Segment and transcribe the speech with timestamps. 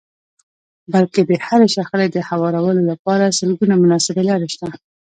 [0.93, 4.67] بلکې د هرې شخړې د هوارولو لپاره سلګونه مناسبې لارې شته.